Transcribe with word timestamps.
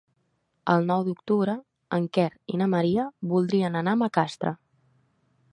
El 0.75 0.87
nou 0.91 1.03
d'octubre 1.07 1.55
en 1.99 2.09
Quer 2.19 2.27
i 2.55 2.61
na 2.63 2.71
Maria 2.73 3.07
voldrien 3.35 3.81
anar 3.83 3.97
a 3.99 4.03
Macastre. 4.05 4.59